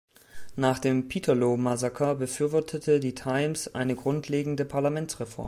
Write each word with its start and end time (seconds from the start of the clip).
Nach 0.55 0.79
dem 0.79 1.09
„Peterloo-Massaker“ 1.09 2.15
befürwortete 2.15 2.99
die 2.99 3.13
"Times" 3.13 3.75
eine 3.75 3.95
grundlegende 3.95 4.65
Parlamentsreform. 4.65 5.39